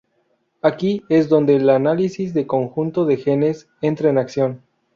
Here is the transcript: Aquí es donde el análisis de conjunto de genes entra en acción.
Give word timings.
Aquí 0.63 1.03
es 1.09 1.29
donde 1.29 1.55
el 1.57 1.69
análisis 1.69 2.33
de 2.33 2.47
conjunto 2.47 3.05
de 3.05 3.17
genes 3.17 3.69
entra 3.81 4.09
en 4.09 4.17
acción. 4.17 4.63